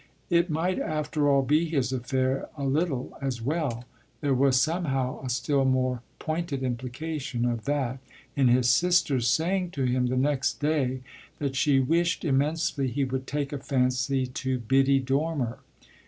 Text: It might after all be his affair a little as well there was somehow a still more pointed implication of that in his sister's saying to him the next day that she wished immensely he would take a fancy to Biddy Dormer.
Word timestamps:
It 0.31 0.49
might 0.49 0.79
after 0.79 1.29
all 1.29 1.43
be 1.43 1.65
his 1.69 1.93
affair 1.93 2.49
a 2.57 2.63
little 2.65 3.15
as 3.21 3.39
well 3.39 3.85
there 4.21 4.33
was 4.33 4.59
somehow 4.59 5.23
a 5.23 5.29
still 5.29 5.63
more 5.63 6.01
pointed 6.17 6.63
implication 6.63 7.45
of 7.45 7.65
that 7.65 7.99
in 8.35 8.47
his 8.47 8.67
sister's 8.67 9.27
saying 9.27 9.69
to 9.77 9.83
him 9.83 10.07
the 10.07 10.17
next 10.17 10.59
day 10.59 11.01
that 11.37 11.55
she 11.55 11.79
wished 11.79 12.25
immensely 12.25 12.87
he 12.87 13.03
would 13.03 13.27
take 13.27 13.53
a 13.53 13.59
fancy 13.59 14.25
to 14.25 14.57
Biddy 14.57 14.97
Dormer. 14.97 15.59